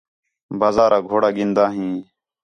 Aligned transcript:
بازارا 0.59 0.99
گھوڑا 1.09 1.29
گِندا 1.37 1.65
ہیں 1.75 1.95